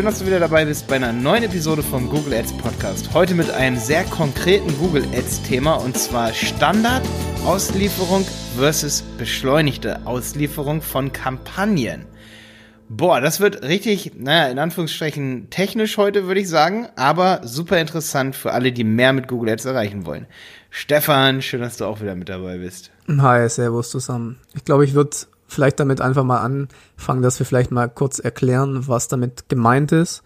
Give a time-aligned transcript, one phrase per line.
[0.00, 3.12] Schön, dass du wieder dabei bist bei einer neuen Episode vom Google Ads Podcast.
[3.12, 8.24] Heute mit einem sehr konkreten Google Ads Thema und zwar Standard-Auslieferung
[8.56, 12.06] versus beschleunigte Auslieferung von Kampagnen.
[12.88, 18.34] Boah, das wird richtig, naja, in Anführungsstrichen technisch heute, würde ich sagen, aber super interessant
[18.34, 20.26] für alle, die mehr mit Google Ads erreichen wollen.
[20.70, 22.90] Stefan, schön, dass du auch wieder mit dabei bist.
[23.06, 24.38] Hi, servus zusammen.
[24.54, 25.10] Ich glaube, ich würde
[25.50, 30.22] vielleicht damit einfach mal anfangen, dass wir vielleicht mal kurz erklären, was damit gemeint ist.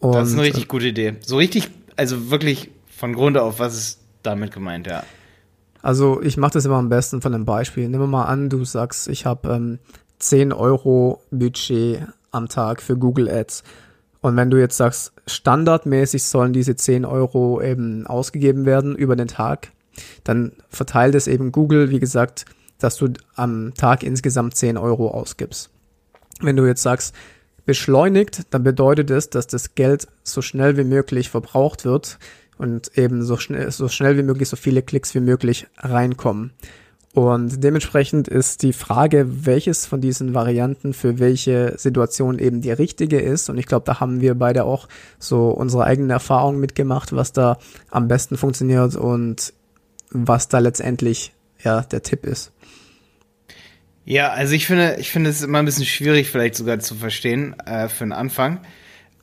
[0.00, 1.16] Und, das ist eine richtig gute Idee.
[1.20, 5.02] So richtig, also wirklich von Grund auf, was ist damit gemeint, ja.
[5.82, 7.88] Also ich mache das immer am besten von einem Beispiel.
[7.88, 9.78] Nimm mal an, du sagst, ich habe ähm,
[10.18, 13.62] 10 Euro Budget am Tag für Google Ads.
[14.20, 19.28] Und wenn du jetzt sagst, standardmäßig sollen diese 10 Euro eben ausgegeben werden über den
[19.28, 19.68] Tag,
[20.24, 22.44] dann verteilt es eben Google, wie gesagt,
[22.78, 25.70] dass du am Tag insgesamt 10 Euro ausgibst.
[26.40, 27.14] Wenn du jetzt sagst,
[27.66, 32.18] beschleunigt, dann bedeutet es, dass das Geld so schnell wie möglich verbraucht wird
[32.56, 36.52] und eben so schnell, so schnell wie möglich so viele Klicks wie möglich reinkommen.
[37.14, 43.20] Und dementsprechend ist die Frage, welches von diesen Varianten für welche Situation eben die richtige
[43.20, 43.50] ist.
[43.50, 47.58] Und ich glaube, da haben wir beide auch so unsere eigenen Erfahrungen mitgemacht, was da
[47.90, 49.52] am besten funktioniert und
[50.10, 52.52] was da letztendlich ja der Tipp ist.
[54.04, 57.54] Ja, also ich finde, ich finde es immer ein bisschen schwierig, vielleicht sogar zu verstehen
[57.60, 58.60] äh, für den Anfang,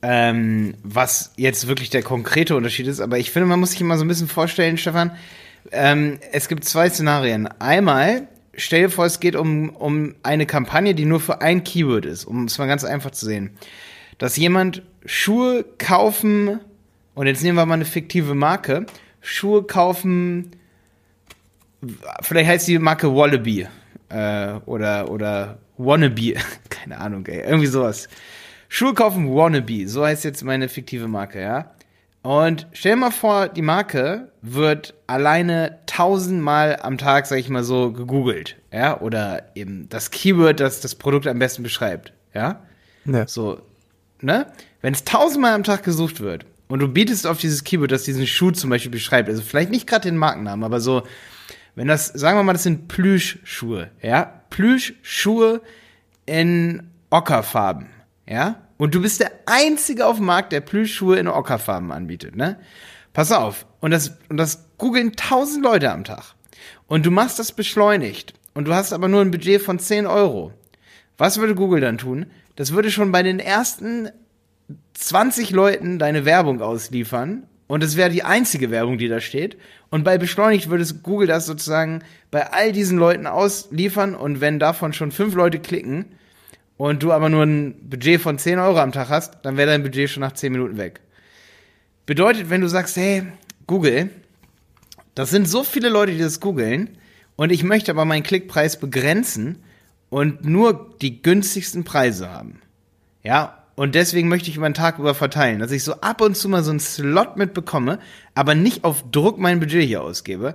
[0.00, 3.00] ähm, was jetzt wirklich der konkrete Unterschied ist.
[3.00, 5.10] Aber ich finde, man muss sich immer so ein bisschen vorstellen, Stefan.
[5.72, 7.48] Ähm, es gibt zwei Szenarien.
[7.58, 12.06] Einmal, stell dir vor, es geht um, um eine Kampagne, die nur für ein Keyword
[12.06, 13.50] ist, um es mal ganz einfach zu sehen.
[14.18, 16.60] Dass jemand Schuhe kaufen,
[17.14, 18.86] und jetzt nehmen wir mal eine fiktive Marke,
[19.20, 20.52] Schuhe kaufen,
[22.22, 23.66] vielleicht heißt die Marke Wallaby
[24.08, 26.34] äh, oder, oder Wannabe,
[26.68, 28.08] keine Ahnung, ey, irgendwie sowas.
[28.68, 31.72] Schuhe kaufen Wannabe, so heißt jetzt meine fiktive Marke, ja.
[32.22, 37.62] Und stell dir mal vor, die Marke wird alleine tausendmal am Tag, sag ich mal
[37.62, 42.60] so, gegoogelt, ja, oder eben das Keyword, das das Produkt am besten beschreibt, ja.
[43.04, 43.28] ja.
[43.28, 43.60] So,
[44.20, 44.46] ne?
[44.82, 48.26] Wenn es tausendmal am Tag gesucht wird und du bietest auf dieses Keyword, das diesen
[48.26, 51.04] Schuh zum Beispiel beschreibt, also vielleicht nicht gerade den Markennamen, aber so,
[51.76, 54.42] wenn das, sagen wir mal, das sind Plüschschuhe, ja?
[54.50, 55.60] Plüschschuhe
[56.24, 57.86] in Ockerfarben,
[58.28, 58.62] ja?
[58.78, 62.58] Und du bist der Einzige auf dem Markt, der Plüschschuhe in Ockerfarben anbietet, ne?
[63.12, 63.66] Pass auf.
[63.80, 66.34] Und das, und das googeln tausend Leute am Tag.
[66.86, 68.34] Und du machst das beschleunigt.
[68.54, 70.52] Und du hast aber nur ein Budget von 10 Euro.
[71.18, 72.26] Was würde Google dann tun?
[72.56, 74.10] Das würde schon bei den ersten
[74.94, 79.56] 20 Leuten deine Werbung ausliefern und es wäre die einzige Werbung, die da steht.
[79.90, 84.14] Und bei beschleunigt würde es Google das sozusagen bei all diesen Leuten ausliefern.
[84.14, 86.06] Und wenn davon schon fünf Leute klicken
[86.76, 89.82] und du aber nur ein Budget von 10 Euro am Tag hast, dann wäre dein
[89.82, 91.00] Budget schon nach 10 Minuten weg.
[92.04, 93.24] Bedeutet, wenn du sagst, hey,
[93.66, 94.10] Google,
[95.16, 96.98] das sind so viele Leute, die das googeln,
[97.36, 99.62] und ich möchte aber meinen Klickpreis begrenzen
[100.08, 102.62] und nur die günstigsten Preise haben.
[103.22, 106.36] Ja, und deswegen möchte ich über den Tag über verteilen, dass ich so ab und
[106.36, 107.98] zu mal so einen Slot mitbekomme,
[108.34, 110.54] aber nicht auf Druck mein Budget hier ausgebe.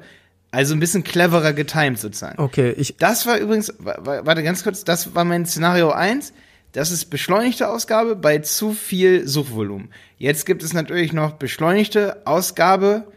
[0.49, 2.41] Also ein bisschen cleverer getimed sozusagen.
[2.41, 2.97] Okay, ich.
[2.97, 6.33] Das war übrigens, warte ganz kurz, das war mein Szenario eins.
[6.73, 9.89] Das ist beschleunigte Ausgabe bei zu viel Suchvolumen.
[10.17, 13.07] Jetzt gibt es natürlich noch beschleunigte Ausgabe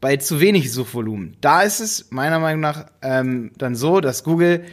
[0.00, 1.36] bei zu wenig Suchvolumen.
[1.40, 4.64] Da ist es meiner Meinung nach ähm, dann so, dass Google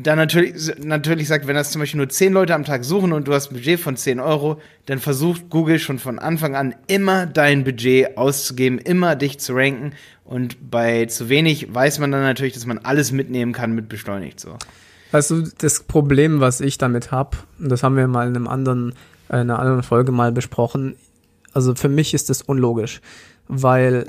[0.00, 3.28] dann natürlich, natürlich sagt, wenn das zum Beispiel nur 10 Leute am Tag suchen und
[3.28, 7.26] du hast ein Budget von 10 Euro, dann versucht Google schon von Anfang an immer
[7.26, 9.92] dein Budget auszugeben, immer dich zu ranken.
[10.24, 14.40] Und bei zu wenig weiß man dann natürlich, dass man alles mitnehmen kann mit beschleunigt
[14.40, 14.56] so.
[15.10, 18.48] Weißt du, das Problem, was ich damit habe, und das haben wir mal in einem
[18.48, 18.94] anderen,
[19.28, 20.96] in einer anderen Folge mal besprochen,
[21.52, 23.00] also für mich ist das unlogisch
[23.48, 24.06] weil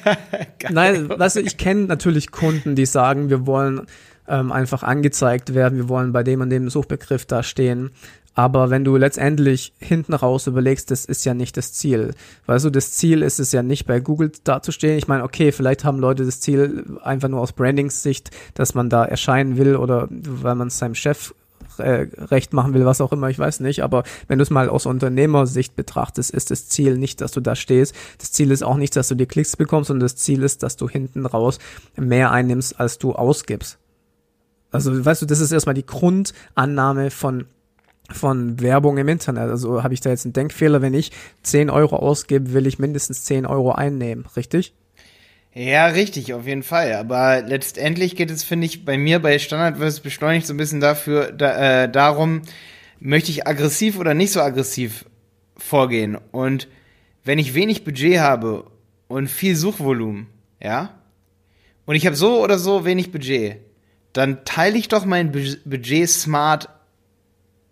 [0.70, 3.86] nein, weißt du, ich kenne natürlich Kunden, die sagen, wir wollen
[4.28, 7.90] ähm, einfach angezeigt werden, wir wollen bei dem und dem Suchbegriff da stehen.
[8.38, 12.14] Aber wenn du letztendlich hinten raus überlegst, das ist ja nicht das Ziel.
[12.46, 14.96] Weißt du, das Ziel ist es ja nicht bei Google dazustehen.
[14.96, 19.04] Ich meine, okay, vielleicht haben Leute das Ziel einfach nur aus Brandingssicht, dass man da
[19.04, 21.34] erscheinen will oder weil man es seinem Chef
[21.78, 23.82] äh, recht machen will, was auch immer, ich weiß nicht.
[23.82, 27.56] Aber wenn du es mal aus Unternehmersicht betrachtest, ist das Ziel nicht, dass du da
[27.56, 27.92] stehst.
[28.18, 30.76] Das Ziel ist auch nicht, dass du die Klicks bekommst, sondern das Ziel ist, dass
[30.76, 31.58] du hinten raus
[31.96, 33.78] mehr einnimmst, als du ausgibst.
[34.70, 37.46] Also, weißt du, das ist erstmal die Grundannahme von
[38.10, 39.50] von Werbung im Internet.
[39.50, 41.12] Also habe ich da jetzt einen Denkfehler, wenn ich
[41.42, 44.72] 10 Euro ausgebe, will ich mindestens 10 Euro einnehmen, richtig?
[45.52, 46.94] Ja, richtig, auf jeden Fall.
[46.94, 50.80] Aber letztendlich geht es, finde ich, bei mir bei Standard versus beschleunigt so ein bisschen
[50.80, 52.42] dafür, da, äh, darum,
[53.00, 55.04] möchte ich aggressiv oder nicht so aggressiv
[55.56, 56.68] vorgehen und
[57.24, 58.64] wenn ich wenig Budget habe
[59.08, 60.28] und viel Suchvolumen,
[60.62, 60.94] ja,
[61.84, 63.58] und ich habe so oder so wenig Budget,
[64.18, 66.68] dann teile ich doch mein Budget smart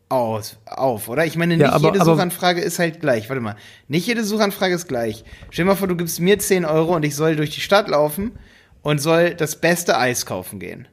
[0.08, 1.26] aus, auf, oder?
[1.26, 3.28] Ich meine, nicht ja, aber, jede Suchanfrage ist halt gleich.
[3.28, 3.56] Warte mal.
[3.88, 5.25] Nicht jede Suchanfrage ist gleich.
[5.50, 7.88] Stell dir mal vor, du gibst mir 10 Euro und ich soll durch die Stadt
[7.88, 8.32] laufen
[8.82, 10.87] und soll das beste Eis kaufen gehen.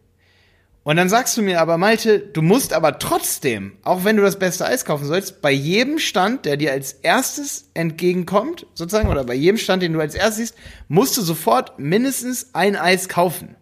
[0.81, 4.37] Und dann sagst du mir aber, Malte, du musst aber trotzdem, auch wenn du das
[4.37, 9.35] beste Eis kaufen sollst, bei jedem Stand, der dir als erstes entgegenkommt, sozusagen, oder bei
[9.35, 10.55] jedem Stand, den du als erstes siehst,
[10.89, 13.55] musst du sofort mindestens ein Eis kaufen.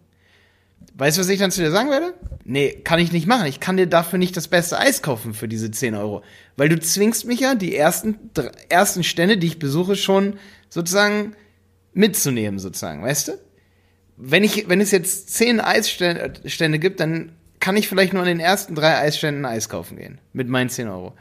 [0.94, 2.14] Weißt du, was ich dann zu dir sagen werde?
[2.44, 3.46] Nee, kann ich nicht machen.
[3.46, 6.22] Ich kann dir dafür nicht das beste Eis kaufen für diese 10 Euro.
[6.56, 8.18] Weil du zwingst mich ja, die ersten,
[8.68, 11.34] ersten Stände, die ich besuche, schon sozusagen
[11.94, 13.32] mitzunehmen, sozusagen, weißt du?
[14.24, 18.40] wenn ich, wenn es jetzt zehn Eisstände gibt, dann kann ich vielleicht nur an den
[18.40, 20.20] ersten drei Eisständen Eis kaufen gehen.
[20.32, 21.14] Mit meinen 10 Euro.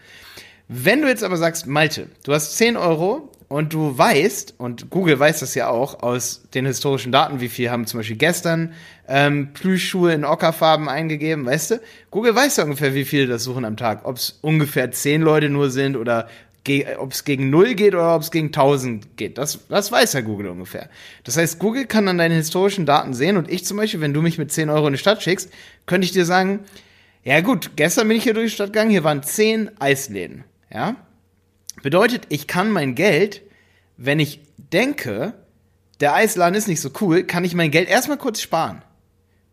[0.68, 5.19] Wenn du jetzt aber sagst, Malte, du hast 10 Euro und du weißt, und Google
[5.19, 8.74] weiß das ja auch aus den historischen Daten, wie viel haben zum Beispiel gestern
[9.09, 11.81] ähm, Plüschschuhe in Ockerfarben eingegeben, weißt du?
[12.12, 14.06] Google weiß ja ungefähr, wie viele das suchen am Tag.
[14.06, 16.30] Ob es ungefähr 10 Leute nur sind oder
[16.98, 19.38] ob es gegen 0 geht oder ob es gegen 1000 geht.
[19.38, 20.88] Das, das weiß ja Google ungefähr.
[21.25, 24.21] Das heißt, Google kann dann deine historischen Daten sehen und ich zum Beispiel, wenn du
[24.21, 25.51] mich mit 10 Euro in die Stadt schickst,
[25.86, 26.62] könnte ich dir sagen,
[27.25, 30.45] ja gut, gestern bin ich hier durch die Stadt gegangen, hier waren 10 Eisläden.
[30.74, 30.95] Ja?
[31.83, 33.41] Bedeutet, ich kann mein Geld,
[33.97, 35.33] wenn ich denke,
[36.00, 38.81] der Eisladen ist nicht so cool, kann ich mein Geld erstmal kurz sparen.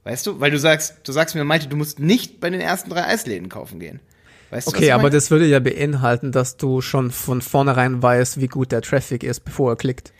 [0.04, 0.40] Weißt du?
[0.40, 3.48] Weil du sagst, du sagst mir, Malte, du musst nicht bei den ersten drei Eisläden
[3.48, 4.00] kaufen gehen.
[4.50, 8.46] Weißt du, okay, aber das würde ja beinhalten, dass du schon von vornherein weißt, wie
[8.46, 10.12] gut der Traffic ist, bevor er klickt.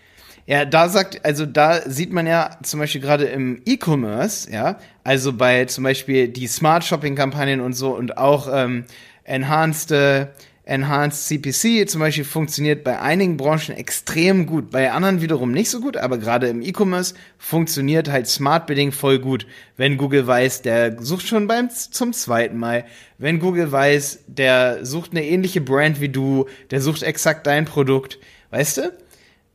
[0.44, 5.32] Ja, da sagt, also da sieht man ja zum Beispiel gerade im E-Commerce, ja, also
[5.32, 8.84] bei zum Beispiel die Smart Shopping Kampagnen und so und auch ähm,
[9.24, 10.28] enhanced äh,
[10.69, 15.81] Enhanced CPC zum Beispiel funktioniert bei einigen Branchen extrem gut, bei anderen wiederum nicht so
[15.81, 19.47] gut, aber gerade im E-Commerce funktioniert halt Smart Bidding voll gut.
[19.79, 22.85] Wenn Google weiß, der sucht schon beim zum zweiten Mal.
[23.17, 28.19] Wenn Google weiß, der sucht eine ähnliche Brand wie du, der sucht exakt dein Produkt,
[28.50, 28.93] weißt du?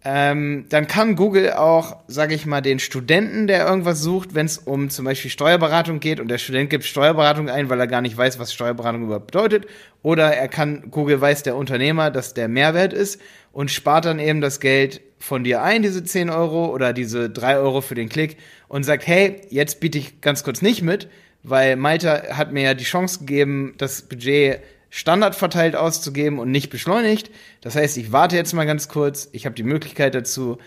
[0.05, 4.57] Ähm, dann kann Google auch, sage ich mal, den Studenten, der irgendwas sucht, wenn es
[4.57, 8.17] um zum Beispiel Steuerberatung geht und der Student gibt Steuerberatung ein, weil er gar nicht
[8.17, 9.65] weiß, was Steuerberatung überhaupt bedeutet,
[10.01, 13.21] oder er kann, Google weiß der Unternehmer, dass der Mehrwert ist
[13.53, 17.57] und spart dann eben das Geld von dir ein, diese 10 Euro oder diese 3
[17.57, 18.35] Euro für den Klick
[18.67, 21.07] und sagt, hey, jetzt biete ich ganz kurz nicht mit,
[21.43, 24.59] weil Malta hat mir ja die Chance gegeben, das Budget
[24.95, 27.31] standardverteilt auszugeben und nicht beschleunigt.
[27.61, 29.27] Das heißt, ich warte jetzt mal ganz kurz.
[29.31, 30.59] Ich habe die Möglichkeit dazu,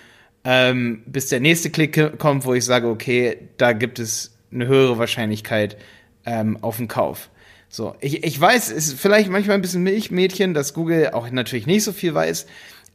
[0.42, 4.98] ähm, bis der nächste Klick kommt, wo ich sage, okay, da gibt es eine höhere
[4.98, 5.76] Wahrscheinlichkeit
[6.24, 7.30] ähm, auf den Kauf.
[7.68, 11.68] So, ich, ich weiß, es ist vielleicht manchmal ein bisschen Milchmädchen, dass Google auch natürlich
[11.68, 12.46] nicht so viel weiß,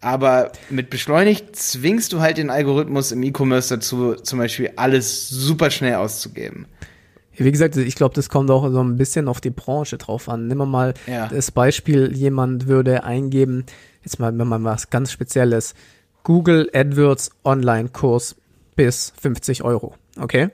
[0.01, 5.71] aber mit beschleunigt zwingst du halt den Algorithmus im E-Commerce dazu, zum Beispiel alles super
[5.71, 6.67] schnell auszugeben.
[7.35, 10.47] Wie gesagt, ich glaube, das kommt auch so ein bisschen auf die Branche drauf an.
[10.47, 11.27] Nehmen wir mal ja.
[11.27, 13.65] das Beispiel, jemand würde eingeben,
[14.03, 15.73] jetzt mal, wenn man was ganz Spezielles,
[16.23, 18.35] Google AdWords Online-Kurs
[18.75, 20.49] bis 50 Euro, okay?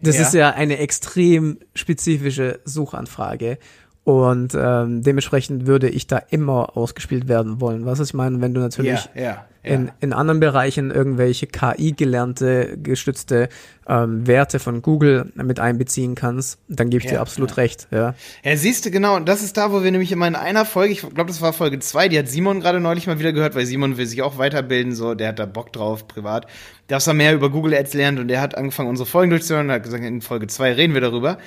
[0.00, 0.22] Das ja.
[0.22, 3.58] ist ja eine extrem spezifische Suchanfrage
[4.06, 7.86] und ähm, dementsprechend würde ich da immer ausgespielt werden wollen.
[7.86, 9.74] Was ich meine, wenn du natürlich ja, ja, ja.
[9.74, 13.48] In, in anderen Bereichen irgendwelche KI-gelernte, gestützte
[13.88, 17.88] ähm, Werte von Google mit einbeziehen kannst, dann gebe ich dir absolut recht.
[17.90, 18.14] Ja.
[18.44, 20.92] ja, siehst du, genau, und das ist da, wo wir nämlich immer in einer Folge,
[20.92, 23.66] ich glaube, das war Folge zwei, die hat Simon gerade neulich mal wieder gehört, weil
[23.66, 26.46] Simon will sich auch weiterbilden, so, der hat da Bock drauf, privat,
[26.86, 29.72] dass er mehr über Google Ads lernt und der hat angefangen, unsere Folgen durchzuhören und
[29.72, 31.38] hat gesagt, in Folge zwei reden wir darüber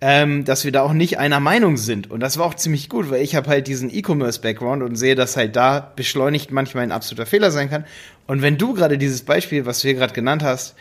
[0.00, 2.10] ähm, dass wir da auch nicht einer Meinung sind.
[2.10, 5.36] Und das war auch ziemlich gut, weil ich habe halt diesen E-Commerce-Background und sehe, dass
[5.36, 7.84] halt da beschleunigt manchmal ein absoluter Fehler sein kann.
[8.26, 10.74] Und wenn du gerade dieses Beispiel, was du hier gerade genannt hast,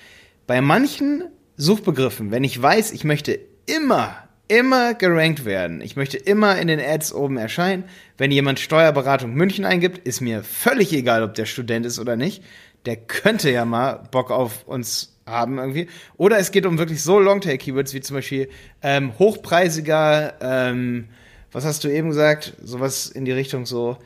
[0.47, 1.23] bei manchen
[1.57, 4.15] Suchbegriffen, wenn ich weiß, ich möchte immer,
[4.47, 7.83] immer gerankt werden, ich möchte immer in den Ads oben erscheinen,
[8.17, 12.41] wenn jemand Steuerberatung München eingibt, ist mir völlig egal, ob der Student ist oder nicht.
[12.85, 15.87] Der könnte ja mal Bock auf uns haben irgendwie.
[16.17, 18.49] Oder es geht um wirklich so Longtail-Keywords wie zum Beispiel
[18.81, 21.09] ähm, hochpreisiger, ähm,
[21.51, 22.55] was hast du eben gesagt?
[22.63, 23.97] Sowas in die Richtung so.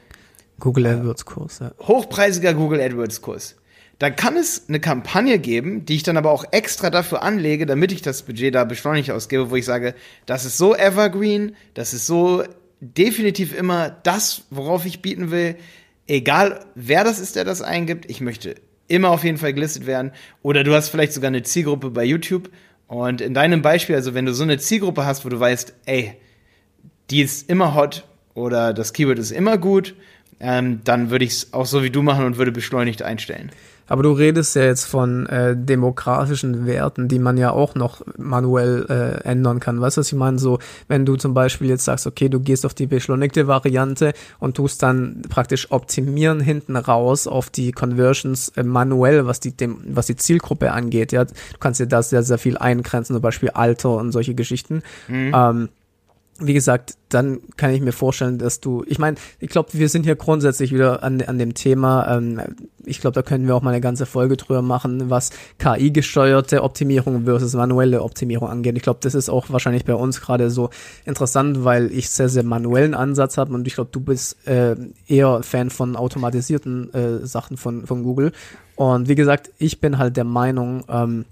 [0.60, 1.72] Google AdWords Kurs, ja.
[1.80, 3.56] Hochpreisiger Google AdWords Kurs.
[4.00, 7.92] Da kann es eine Kampagne geben, die ich dann aber auch extra dafür anlege, damit
[7.92, 12.08] ich das Budget da beschleunigt ausgebe, wo ich sage, das ist so evergreen, das ist
[12.08, 12.44] so
[12.82, 15.56] definitiv immer das, worauf ich bieten will.
[16.08, 18.56] Egal wer das ist, der das eingibt, ich möchte
[18.94, 20.12] immer auf jeden Fall gelistet werden.
[20.42, 22.50] Oder du hast vielleicht sogar eine Zielgruppe bei YouTube.
[22.88, 26.16] Und in deinem Beispiel, also wenn du so eine Zielgruppe hast, wo du weißt, ey,
[27.10, 29.96] die ist immer hot oder das Keyword ist immer gut
[30.40, 33.52] ähm, dann würde ich es auch so wie du machen und würde beschleunigt einstellen.
[33.88, 38.86] Aber du redest ja jetzt von äh, demografischen Werten, die man ja auch noch manuell
[38.90, 39.82] äh, ändern kann.
[39.82, 40.40] Weißt du, was ich meine?
[40.40, 44.56] So, wenn du zum Beispiel jetzt sagst, okay, du gehst auf die beschleunigte Variante und
[44.56, 50.08] tust dann praktisch optimieren hinten raus auf die Conversions äh, manuell, was die, dem, was
[50.08, 51.12] die Zielgruppe angeht.
[51.12, 54.82] Ja, du kannst dir da sehr, sehr viel eingrenzen, zum Beispiel Alter und solche Geschichten.
[55.10, 55.34] Mhm.
[55.36, 55.70] Ähm,
[56.40, 60.04] wie gesagt, dann kann ich mir vorstellen, dass du, ich meine, ich glaube, wir sind
[60.04, 62.42] hier grundsätzlich wieder an, an dem Thema, ähm,
[62.86, 67.26] ich glaube, da können wir auch mal eine ganze Folge drüber machen, was KI-gesteuerte Optimierung
[67.26, 68.76] versus manuelle Optimierung angeht.
[68.76, 70.72] Ich glaube, das ist auch wahrscheinlich bei uns gerade so
[71.06, 74.76] interessant, weil ich sehr, sehr manuellen Ansatz habe und ich glaube, du bist äh,
[75.08, 78.32] eher Fan von automatisierten äh, Sachen von, von Google.
[78.76, 81.26] Und wie gesagt, ich bin halt der Meinung, ähm,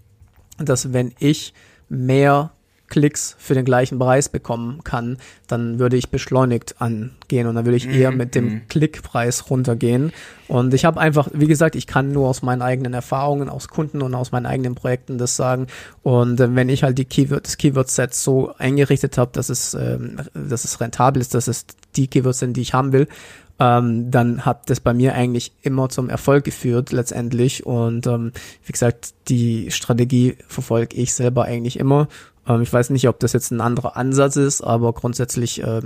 [0.60, 1.56] dass wenn ich
[1.90, 2.52] mehr
[2.92, 5.18] Klicks für den gleichen Preis bekommen kann,
[5.48, 8.62] dann würde ich beschleunigt angehen und dann würde ich eher mhm, mit dem mhm.
[8.68, 10.12] Klickpreis runtergehen.
[10.50, 14.02] Und ich habe einfach, wie gesagt, ich kann nur aus meinen eigenen Erfahrungen, aus Kunden
[14.02, 15.68] und aus meinen eigenen Projekten das sagen.
[16.04, 19.98] Und äh, wenn ich halt die Keyword, das Keyword-Set so eingerichtet habe, dass es, äh,
[20.34, 23.08] dass es rentabel ist, dass es die Keywords sind, die ich haben will,
[23.62, 27.64] ähm, dann hat das bei mir eigentlich immer zum Erfolg geführt letztendlich.
[27.64, 28.32] Und ähm,
[28.66, 32.08] wie gesagt, die Strategie verfolge ich selber eigentlich immer.
[32.48, 35.82] Ähm, ich weiß nicht, ob das jetzt ein anderer Ansatz ist, aber grundsätzlich äh,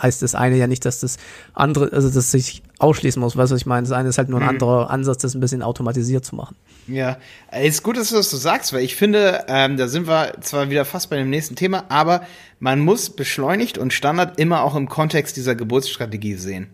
[0.00, 1.16] heißt das eine ja nicht, dass das
[1.54, 3.36] andere, also dass sich ausschließen muss.
[3.36, 3.86] Weißt du, was ich meine?
[3.86, 4.50] Das eine ist halt nur ein mhm.
[4.50, 6.56] anderer Ansatz, das ein bisschen automatisiert zu machen.
[6.88, 7.18] Ja,
[7.62, 10.70] ist gut, dass du das so sagst, weil ich finde, ähm, da sind wir zwar
[10.70, 12.22] wieder fast bei dem nächsten Thema, aber
[12.58, 16.68] man muss beschleunigt und Standard immer auch im Kontext dieser Geburtsstrategie sehen.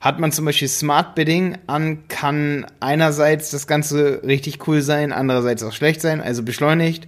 [0.00, 5.62] Hat man zum Beispiel Smart Bidding an, kann einerseits das Ganze richtig cool sein, andererseits
[5.62, 7.06] auch schlecht sein, also beschleunigt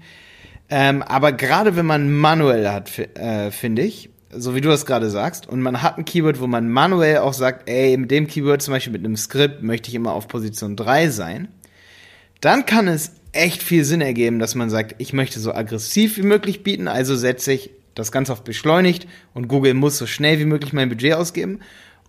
[0.74, 5.10] ähm, aber gerade wenn man manuell hat, äh, finde ich, so wie du das gerade
[5.10, 8.62] sagst, und man hat ein Keyword, wo man manuell auch sagt, ey, mit dem Keyword,
[8.62, 11.48] zum Beispiel mit einem Skript, möchte ich immer auf Position 3 sein,
[12.40, 16.22] dann kann es echt viel Sinn ergeben, dass man sagt, ich möchte so aggressiv wie
[16.22, 20.46] möglich bieten, also setze ich das Ganze auf beschleunigt und Google muss so schnell wie
[20.46, 21.60] möglich mein Budget ausgeben.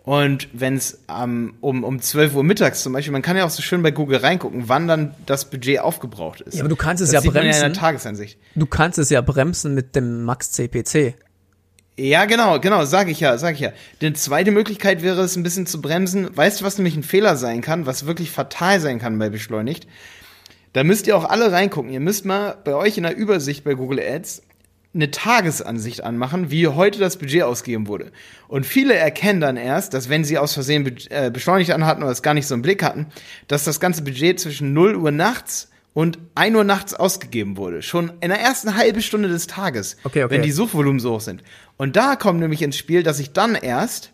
[0.04, 3.50] Und wenn es ähm, um, um 12 Uhr mittags zum Beispiel, man kann ja auch
[3.50, 6.56] so schön bei Google reingucken, wann dann das Budget aufgebraucht ist.
[6.56, 7.62] Ja, aber du kannst es das ja bremsen.
[7.62, 8.38] Ja in der Tagesansicht.
[8.56, 11.16] Du kannst es ja bremsen mit dem Max CPC.
[11.96, 13.72] Ja, genau, genau, sage ich ja, sage ich ja.
[14.02, 16.36] Die zweite Möglichkeit wäre es, ein bisschen zu bremsen.
[16.36, 19.88] Weißt du, was nämlich ein Fehler sein kann, was wirklich fatal sein kann bei Beschleunigt?
[20.74, 21.92] Da müsst ihr auch alle reingucken.
[21.92, 24.42] Ihr müsst mal bei euch in der Übersicht bei Google Ads
[24.94, 28.12] eine Tagesansicht anmachen, wie heute das Budget ausgegeben wurde.
[28.48, 32.22] Und viele erkennen dann erst, dass wenn sie aus Versehen äh, beschleunigt anhatten oder es
[32.22, 33.08] gar nicht so im Blick hatten,
[33.48, 37.82] dass das ganze Budget zwischen 0 Uhr nachts und 1 Uhr nachts ausgegeben wurde.
[37.82, 40.34] Schon in der ersten halben Stunde des Tages, okay, okay.
[40.34, 41.44] wenn die Suchvolumen so hoch sind.
[41.78, 44.12] Und da kommt nämlich ins Spiel, dass ich dann erst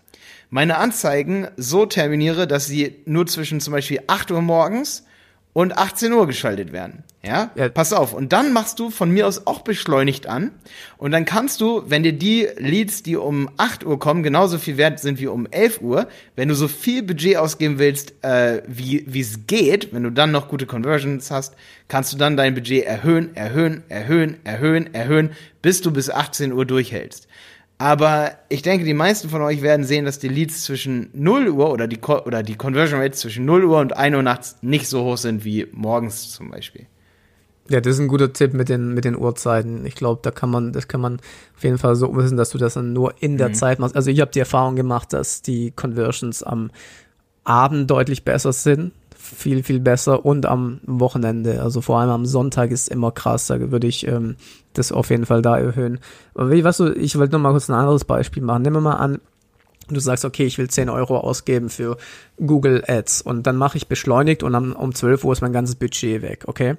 [0.50, 5.06] meine Anzeigen so terminiere, dass sie nur zwischen zum Beispiel 8 Uhr morgens
[5.54, 7.04] und 18 Uhr geschaltet werden.
[7.24, 7.52] Ja?
[7.56, 7.70] ja?
[7.70, 8.14] Pass auf.
[8.14, 10.52] Und dann machst du von mir aus auch beschleunigt an.
[10.98, 14.78] Und dann kannst du, wenn dir die Leads, die um 8 Uhr kommen, genauso viel
[14.78, 19.20] wert sind wie um 11 Uhr, wenn du so viel Budget ausgeben willst, äh, wie
[19.20, 21.56] es geht, wenn du dann noch gute Conversions hast,
[21.88, 26.66] kannst du dann dein Budget erhöhen, erhöhen, erhöhen, erhöhen, erhöhen, bis du bis 18 Uhr
[26.66, 27.28] durchhältst.
[27.82, 31.72] Aber ich denke, die meisten von euch werden sehen, dass die Leads zwischen 0 Uhr
[31.72, 35.06] oder die, oder die Conversion Rates zwischen 0 Uhr und 1 Uhr nachts nicht so
[35.06, 36.88] hoch sind wie morgens zum Beispiel.
[37.70, 39.86] Ja, das ist ein guter Tipp mit den, mit den Uhrzeiten.
[39.86, 41.22] Ich glaube, da kann man, das kann man
[41.56, 43.54] auf jeden Fall so umsetzen, dass du das dann nur in der mhm.
[43.54, 43.96] Zeit machst.
[43.96, 46.72] Also ich habe die Erfahrung gemacht, dass die Conversions am
[47.46, 48.92] Abend deutlich besser sind
[49.36, 51.62] viel, viel besser und am Wochenende.
[51.62, 53.48] Also vor allem am Sonntag ist immer krass.
[53.48, 54.36] Da würde ich ähm,
[54.74, 56.00] das auf jeden Fall da erhöhen.
[56.36, 58.64] Aber wie, weißt du, ich wollte noch mal kurz ein anderes Beispiel machen.
[58.64, 59.20] Nehmen wir mal an,
[59.94, 61.98] du sagst, okay, ich will 10 Euro ausgeben für
[62.38, 65.76] Google Ads und dann mache ich beschleunigt und dann um 12 Uhr ist mein ganzes
[65.76, 66.76] Budget weg, okay?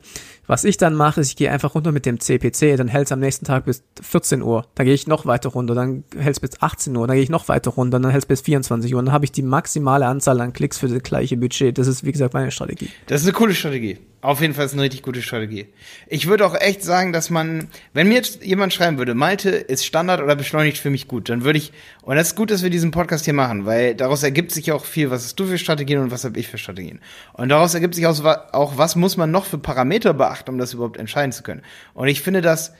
[0.50, 3.12] Was ich dann mache, ist, ich gehe einfach runter mit dem CPC, dann hält es
[3.12, 6.40] am nächsten Tag bis 14 Uhr, dann gehe ich noch weiter runter, dann hält es
[6.40, 8.98] bis 18 Uhr, dann gehe ich noch weiter runter, dann hält es bis 24 Uhr
[8.98, 11.78] und dann habe ich die maximale Anzahl an Klicks für das gleiche Budget.
[11.78, 12.88] Das ist, wie gesagt, meine Strategie.
[13.06, 13.98] Das ist eine coole Strategie.
[14.22, 15.68] Auf jeden Fall ist eine richtig gute Strategie.
[16.06, 19.86] Ich würde auch echt sagen, dass man, wenn mir jetzt jemand schreiben würde, Malte ist
[19.86, 22.68] Standard oder beschleunigt für mich gut, dann würde ich, und das ist gut, dass wir
[22.68, 26.00] diesen Podcast hier machen, weil daraus ergibt sich auch viel, was hast du für Strategien
[26.00, 27.00] und was habe ich für Strategien.
[27.32, 30.96] Und daraus ergibt sich auch, was muss man noch für Parameter beachten, um das überhaupt
[30.96, 31.62] entscheiden zu können.
[31.94, 32.72] Und ich finde, dass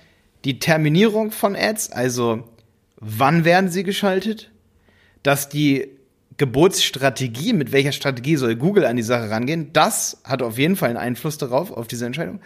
[0.44, 2.48] die Terminierung von Ads, also
[2.96, 4.50] wann werden sie geschaltet,
[5.22, 5.88] dass die
[6.36, 10.88] Geburtsstrategie, mit welcher Strategie soll Google an die Sache rangehen, das hat auf jeden Fall
[10.88, 12.40] einen Einfluss darauf, auf diese Entscheidung.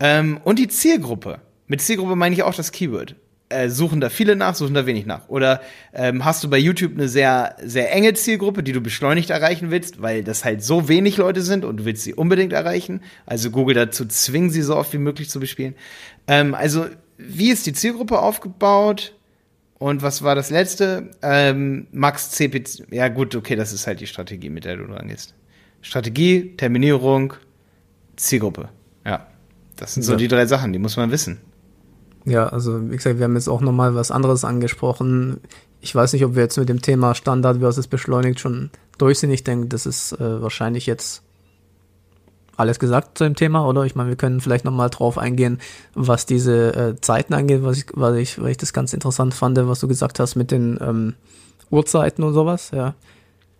[0.00, 1.40] Ähm, und die Zielgruppe.
[1.68, 3.14] Mit Zielgruppe meine ich auch das Keyword.
[3.50, 5.28] Äh, suchen da viele nach, suchen da wenig nach?
[5.28, 5.60] Oder
[5.92, 10.00] ähm, hast du bei YouTube eine sehr, sehr enge Zielgruppe, die du beschleunigt erreichen willst,
[10.00, 13.02] weil das halt so wenig Leute sind und du willst sie unbedingt erreichen?
[13.26, 15.74] Also Google dazu zwingen, sie so oft wie möglich zu bespielen.
[16.26, 16.86] Ähm, also,
[17.18, 19.14] wie ist die Zielgruppe aufgebaut?
[19.78, 21.10] Und was war das letzte?
[21.22, 22.86] Ähm, Max CPC.
[22.92, 25.34] Ja, gut, okay, das ist halt die Strategie, mit der du dran gehst.
[25.82, 27.34] Strategie, Terminierung,
[28.16, 28.68] Zielgruppe.
[29.06, 29.26] Ja.
[29.76, 30.18] Das sind so Ja.
[30.18, 31.40] die drei Sachen, die muss man wissen.
[32.24, 35.40] Ja, also wie gesagt, wir haben jetzt auch nochmal was anderes angesprochen.
[35.80, 39.30] Ich weiß nicht, ob wir jetzt mit dem Thema Standard versus beschleunigt schon durch sind.
[39.30, 41.22] Ich denke, das ist äh, wahrscheinlich jetzt
[42.56, 43.84] alles gesagt zu dem Thema, oder?
[43.84, 45.58] Ich meine, wir können vielleicht nochmal drauf eingehen,
[45.94, 49.56] was diese äh, Zeiten angeht, was ich, was ich, weil ich das ganz interessant fand,
[49.56, 51.14] was du gesagt hast mit den ähm,
[51.70, 52.94] Uhrzeiten und sowas, ja.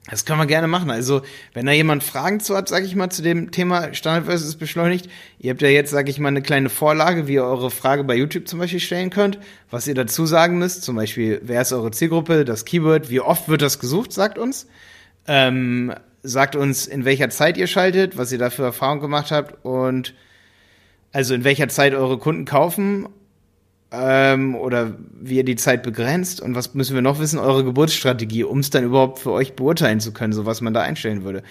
[0.08, 0.90] Das können wir gerne machen.
[0.90, 4.56] Also, wenn da jemand Fragen zu hat, sage ich mal, zu dem Thema Standard versus
[4.56, 8.02] beschleunigt, ihr habt ja jetzt, sage ich mal, eine kleine Vorlage, wie ihr eure Frage
[8.04, 9.38] bei YouTube zum Beispiel stellen könnt,
[9.70, 13.48] was ihr dazu sagen müsst, zum Beispiel, wer ist eure Zielgruppe, das Keyword, wie oft
[13.48, 14.66] wird das gesucht, sagt uns.
[15.26, 15.92] Ähm,
[16.22, 20.14] sagt uns, in welcher Zeit ihr schaltet, was ihr da für Erfahrungen gemacht habt und
[21.12, 23.08] also in welcher Zeit eure Kunden kaufen
[23.92, 28.44] ähm, oder wie ihr die Zeit begrenzt und was müssen wir noch wissen, eure Geburtsstrategie,
[28.44, 31.42] um es dann überhaupt für euch beurteilen zu können, so was man da einstellen würde.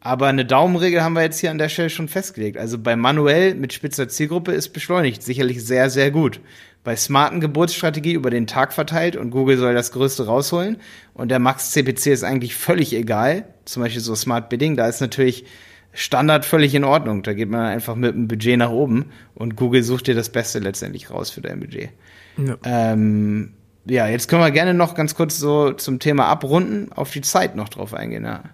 [0.00, 2.56] Aber eine Daumenregel haben wir jetzt hier an der Stelle schon festgelegt.
[2.56, 6.40] Also bei manuell mit spitzer Zielgruppe ist beschleunigt sicherlich sehr, sehr gut.
[6.84, 10.78] Bei smarten Geburtsstrategie über den Tag verteilt und Google soll das Größte rausholen
[11.14, 13.44] und der Max CPC ist eigentlich völlig egal.
[13.64, 15.44] Zum Beispiel so Smart Bidding, da ist natürlich
[15.92, 17.22] Standard völlig in Ordnung.
[17.22, 20.58] Da geht man einfach mit dem Budget nach oben und Google sucht dir das Beste
[20.58, 21.90] letztendlich raus für dein Budget.
[22.36, 22.56] Ja.
[22.64, 23.54] Ähm,
[23.84, 27.56] ja, jetzt können wir gerne noch ganz kurz so zum Thema abrunden, auf die Zeit
[27.56, 28.24] noch drauf eingehen.
[28.24, 28.44] Ja.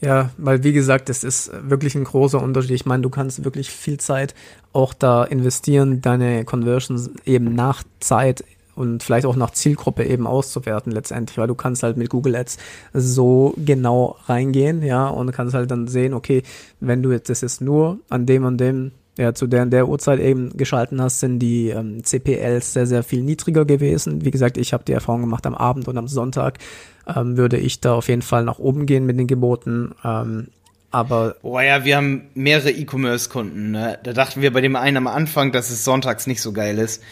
[0.00, 2.72] Ja, weil wie gesagt, das ist wirklich ein großer Unterschied.
[2.72, 4.34] Ich meine, du kannst wirklich viel Zeit
[4.72, 8.44] auch da investieren, deine Conversions eben nach Zeit
[8.74, 12.58] und vielleicht auch nach Zielgruppe eben auszuwerten letztendlich, weil du kannst halt mit Google Ads
[12.92, 16.42] so genau reingehen, ja, und kannst halt dann sehen, okay,
[16.80, 19.88] wenn du jetzt das jetzt nur an dem und dem ja, zu der und der
[19.88, 24.24] Uhrzeit eben geschalten hast, sind die ähm, CPLs sehr, sehr viel niedriger gewesen.
[24.24, 26.58] Wie gesagt, ich habe die Erfahrung gemacht, am Abend und am Sonntag
[27.06, 29.94] ähm, würde ich da auf jeden Fall nach oben gehen mit den Geboten.
[30.04, 30.48] Ähm,
[30.90, 33.72] aber Boah, ja, wir haben mehrere E-Commerce-Kunden.
[33.72, 33.98] Ne?
[34.02, 37.02] Da dachten wir bei dem einen am Anfang, dass es sonntags nicht so geil ist.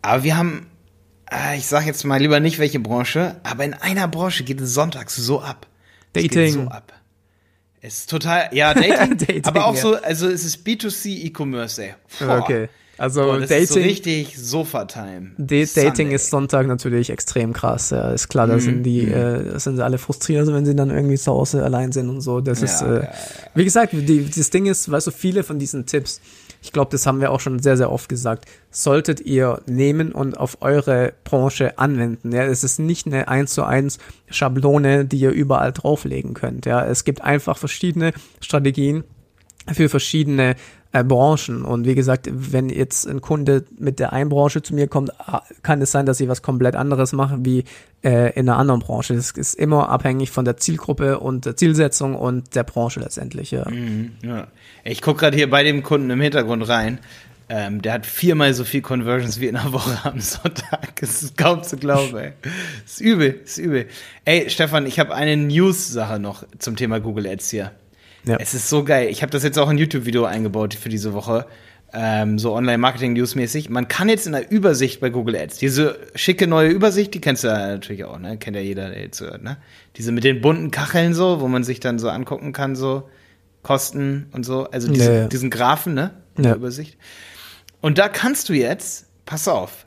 [0.00, 0.66] Aber wir haben,
[1.32, 4.74] äh, ich sag jetzt mal lieber nicht welche Branche, aber in einer Branche geht es
[4.74, 5.66] sonntags so ab.
[6.12, 6.52] Geht Dating.
[6.54, 6.92] so ab.
[7.80, 9.80] Es ist total, ja, Dating, Dating, aber auch ja.
[9.80, 11.94] so, also es ist B2C E-Commerce, ey.
[12.20, 12.38] Boah.
[12.42, 12.68] okay.
[12.98, 15.30] Also Boah, das ist so Dating, richtig Sofa-Time.
[15.38, 16.14] Da- Dating Sunday.
[16.14, 17.90] ist Sonntag natürlich extrem krass.
[17.90, 20.90] Ja, ist klar, da sind die, äh, da sind sie alle frustriert, wenn sie dann
[20.90, 22.40] irgendwie zu Hause allein sind und so.
[22.40, 23.12] Das ist, Ja, äh, ja,
[23.54, 26.20] wie gesagt, die, das Ding ist, weißt du, viele von diesen Tipps,
[26.62, 30.38] ich glaube, das haben wir auch schon sehr, sehr oft gesagt, solltet ihr nehmen und
[30.38, 32.32] auf eure Branche anwenden.
[32.32, 33.98] Ja, es ist nicht eine 1 zu 1
[34.30, 36.64] Schablone, die ihr überall drauflegen könnt.
[36.64, 39.02] Ja, es gibt einfach verschiedene Strategien
[39.72, 40.54] für verschiedene
[40.92, 41.64] äh, Branchen.
[41.64, 45.42] Und wie gesagt, wenn jetzt ein Kunde mit der einen Branche zu mir kommt, ah,
[45.62, 47.64] kann es sein, dass ich was komplett anderes mache wie
[48.04, 49.14] äh, in einer anderen Branche.
[49.14, 53.50] Das ist immer abhängig von der Zielgruppe und der Zielsetzung und der Branche letztendlich.
[53.50, 53.68] Ja.
[53.68, 54.46] Mhm, ja.
[54.84, 56.98] Ich gucke gerade hier bei dem Kunden im Hintergrund rein.
[57.48, 60.96] Ähm, der hat viermal so viel Conversions wie in der Woche am Sonntag.
[61.00, 62.32] Das ist kaum zu glauben, ey.
[62.86, 63.88] Ist übel, ist übel.
[64.24, 67.72] Ey, Stefan, ich habe eine News-Sache noch zum Thema Google Ads hier.
[68.24, 68.36] Ja.
[68.38, 69.08] Es ist so geil.
[69.08, 71.46] Ich habe das jetzt auch in YouTube-Video eingebaut für diese Woche.
[71.94, 73.68] Ähm, so Online-Marketing-News-mäßig.
[73.68, 77.44] Man kann jetzt in der Übersicht bei Google Ads, diese schicke neue Übersicht, die kennst
[77.44, 78.38] du ja natürlich auch, ne?
[78.38, 79.58] Kennt ja jeder, der jetzt hört, ne?
[79.96, 83.10] Diese mit den bunten Kacheln so, wo man sich dann so angucken kann, so
[83.62, 84.70] Kosten und so.
[84.70, 85.28] Also diese, Ja, ja.
[85.28, 86.12] diesen Graphen, ne?
[86.36, 86.96] In der Übersicht.
[87.82, 89.84] Und da kannst du jetzt, pass auf,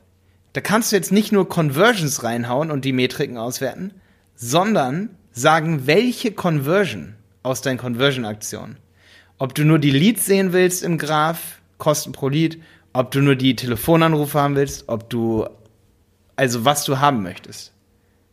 [0.53, 3.93] da kannst du jetzt nicht nur Conversions reinhauen und die Metriken auswerten,
[4.35, 8.77] sondern sagen, welche Conversion aus deinen Conversion-Aktionen.
[9.37, 12.59] Ob du nur die Leads sehen willst im Graph, Kosten pro Lead,
[12.93, 15.45] ob du nur die Telefonanrufe haben willst, ob du,
[16.35, 17.73] also was du haben möchtest.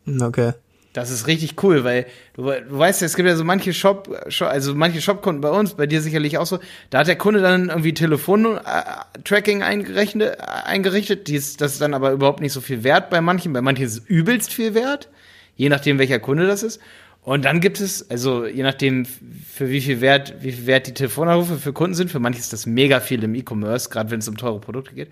[0.06, 0.52] Okay.
[0.92, 4.08] Das ist richtig cool, weil du, du weißt ja, es gibt ja so manche Shop,
[4.40, 6.58] also manche Shopkunden bei uns, bei dir sicherlich auch so,
[6.90, 12.12] da hat der Kunde dann irgendwie Telefon-Tracking eingerechnet, eingerichtet, die ist, das ist dann aber
[12.12, 15.08] überhaupt nicht so viel wert bei manchen, bei manchen ist es übelst viel wert,
[15.56, 16.80] je nachdem welcher Kunde das ist.
[17.24, 20.94] Und dann gibt es, also je nachdem für wie viel Wert, wie viel Wert die
[20.94, 24.28] Telefonanrufe für Kunden sind, für manche ist das mega viel im E-Commerce, gerade wenn es
[24.28, 25.10] um teure Produkte geht.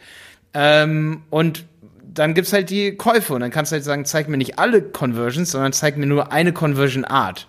[0.52, 1.64] Ähm, und
[2.02, 4.82] dann gibt's halt die Käufe und dann kannst du halt sagen, zeig mir nicht alle
[4.82, 7.46] Conversions, sondern zeig mir nur eine Conversion Art.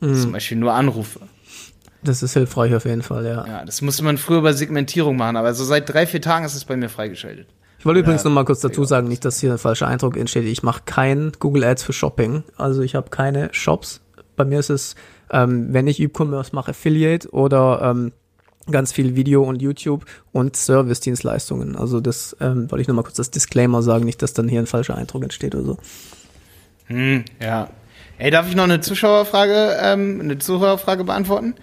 [0.00, 1.20] Zum Beispiel nur Anrufe.
[2.02, 3.46] Das ist hilfreich auf jeden Fall, ja.
[3.46, 6.56] Ja, das musste man früher bei Segmentierung machen, aber so seit drei, vier Tagen ist
[6.56, 7.46] es bei mir freigeschaltet.
[7.82, 10.44] Ich wollte übrigens noch mal kurz dazu sagen, nicht, dass hier ein falscher Eindruck entsteht.
[10.44, 12.44] Ich mache kein Google Ads für Shopping.
[12.56, 14.02] Also ich habe keine Shops.
[14.36, 14.94] Bei mir ist es,
[15.32, 18.12] ähm, wenn ich E-Commerce mache, Affiliate oder ähm,
[18.70, 21.74] ganz viel Video und YouTube und Service-Dienstleistungen.
[21.74, 24.60] Also das ähm, wollte ich noch mal kurz das Disclaimer sagen, nicht, dass dann hier
[24.60, 25.78] ein falscher Eindruck entsteht oder so.
[26.86, 27.68] Hm, ja.
[28.16, 31.56] Ey, darf ich noch eine Zuschauerfrage, ähm, eine Zuhörerfrage beantworten?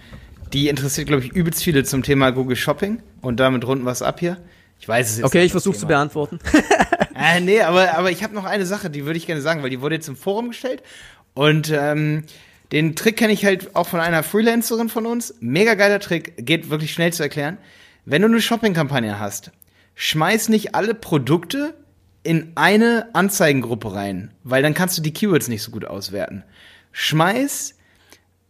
[0.52, 3.02] Die interessiert, glaube ich, übelst viele zum Thema Google Shopping.
[3.22, 4.36] Und damit runden wir es ab hier.
[4.80, 6.38] Ich weiß es jetzt Okay, ich versuche zu beantworten.
[7.14, 9.70] äh, nee, aber, aber ich habe noch eine Sache, die würde ich gerne sagen, weil
[9.70, 10.82] die wurde jetzt im Forum gestellt.
[11.34, 12.24] Und ähm,
[12.72, 15.34] den Trick kenne ich halt auch von einer Freelancerin von uns.
[15.40, 17.58] Mega geiler Trick, geht wirklich schnell zu erklären.
[18.06, 19.50] Wenn du eine Shopping-Kampagne hast,
[19.96, 21.74] schmeiß nicht alle Produkte
[22.22, 26.42] in eine Anzeigengruppe rein, weil dann kannst du die Keywords nicht so gut auswerten.
[26.92, 27.74] Schmeiß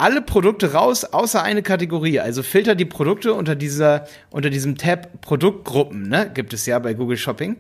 [0.00, 2.20] alle Produkte raus, außer eine Kategorie.
[2.20, 6.30] Also filter die Produkte unter dieser, unter diesem Tab Produktgruppen, ne?
[6.32, 7.56] Gibt es ja bei Google Shopping.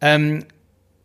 [0.00, 0.44] Ähm,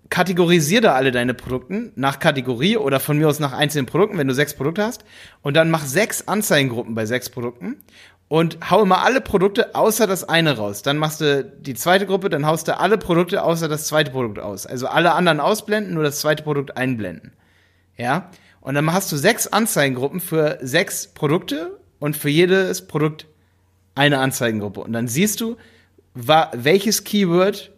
[0.10, 4.28] kategorisier da alle deine Produkte nach Kategorie oder von mir aus nach einzelnen Produkten, wenn
[4.28, 5.04] du sechs Produkte hast.
[5.42, 7.78] Und dann mach sechs Anzeigengruppen bei sechs Produkten
[8.28, 10.82] und hau immer alle Produkte außer das eine raus.
[10.82, 14.40] Dann machst du die zweite Gruppe, dann haust du alle Produkte außer das zweite Produkt
[14.40, 14.66] aus.
[14.66, 17.34] Also alle anderen ausblenden, nur das zweite Produkt einblenden.
[17.98, 18.30] Ja?
[18.66, 23.28] Und dann hast du sechs Anzeigengruppen für sechs Produkte und für jedes Produkt
[23.94, 24.82] eine Anzeigengruppe.
[24.82, 25.56] Und dann siehst du,
[26.16, 27.72] welches Keyword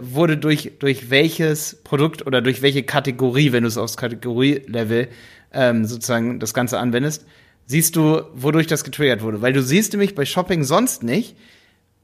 [0.00, 5.06] wurde durch, durch welches Produkt oder durch welche Kategorie, wenn du es aufs Kategorielevel
[5.52, 7.24] ähm, sozusagen das Ganze anwendest,
[7.66, 9.42] siehst du, wodurch das getriggert wurde.
[9.42, 11.36] Weil du siehst nämlich bei Shopping sonst nicht,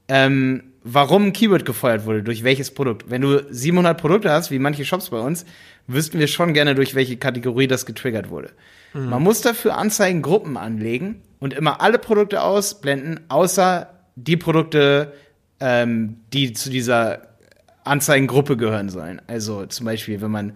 [0.07, 3.09] ähm, warum ein Keyword gefeuert wurde, durch welches Produkt.
[3.09, 5.45] Wenn du 700 Produkte hast, wie manche Shops bei uns,
[5.87, 8.51] wüssten wir schon gerne, durch welche Kategorie das getriggert wurde.
[8.93, 9.09] Mhm.
[9.09, 15.13] Man muss dafür Anzeigengruppen anlegen und immer alle Produkte ausblenden, außer die Produkte,
[15.59, 17.29] ähm, die zu dieser
[17.83, 19.21] Anzeigengruppe gehören sollen.
[19.27, 20.53] Also zum Beispiel, wenn man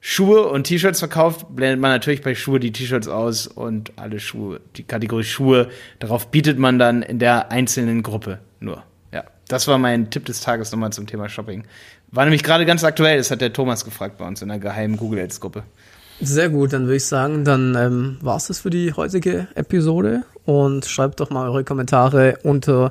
[0.00, 4.60] Schuhe und T-Shirts verkauft, blendet man natürlich bei Schuhe die T-Shirts aus und alle Schuhe,
[4.76, 8.84] die Kategorie Schuhe, darauf bietet man dann in der einzelnen Gruppe nur.
[9.48, 11.64] Das war mein Tipp des Tages nochmal zum Thema Shopping.
[12.10, 14.96] War nämlich gerade ganz aktuell, das hat der Thomas gefragt bei uns in der geheimen
[14.96, 15.62] Google Ads Gruppe.
[16.20, 20.24] Sehr gut, dann würde ich sagen, dann ähm, war es das für die heutige Episode
[20.44, 22.90] und schreibt doch mal eure Kommentare unter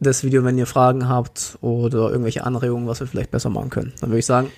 [0.00, 3.92] das Video, wenn ihr Fragen habt oder irgendwelche Anregungen, was wir vielleicht besser machen können.
[4.00, 4.50] Dann würde ich sagen,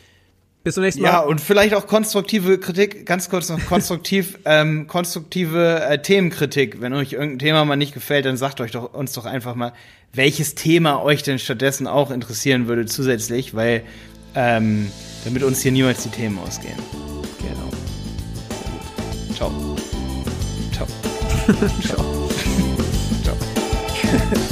[0.68, 1.08] bis zum nächsten Mal.
[1.08, 6.82] Ja, und vielleicht auch konstruktive Kritik, ganz kurz noch konstruktiv, ähm, konstruktive äh, Themenkritik.
[6.82, 9.72] Wenn euch irgendein Thema mal nicht gefällt, dann sagt euch doch uns doch einfach mal,
[10.12, 13.82] welches Thema euch denn stattdessen auch interessieren würde zusätzlich, weil
[14.34, 14.90] ähm,
[15.24, 16.76] damit uns hier niemals die Themen ausgehen.
[17.38, 17.70] Genau.
[19.34, 19.50] Ciao.
[20.72, 20.86] Ciao.
[21.82, 22.28] Ciao.
[23.24, 23.36] Ciao.